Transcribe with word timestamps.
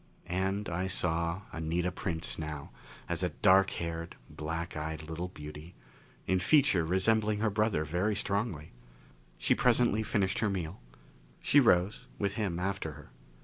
And 0.25 0.67
I 0.67 0.87
saw 0.87 1.41
Anita 1.51 1.91
Prince 1.91 2.39
now 2.39 2.71
as 3.07 3.21
a 3.21 3.29
dark 3.29 3.69
haired, 3.77 4.15
black 4.31 4.75
eyed 4.75 5.03
little 5.03 5.27
beauty, 5.27 5.75
in 6.25 6.39
feature 6.39 6.83
resembling 6.83 7.37
her 7.37 7.51
brother 7.51 7.85
very 7.85 8.15
strongly. 8.15 8.71
She 9.37 9.53
presently 9.53 10.01
finished 10.01 10.39
her 10.39 10.49
meal. 10.49 10.81
She 11.39 11.59
rose, 11.59 12.07
with 12.17 12.33
him 12.33 12.57
after 12.57 12.93
her. 12.93 13.11